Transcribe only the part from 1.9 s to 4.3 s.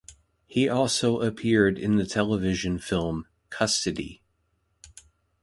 the television film "Custody".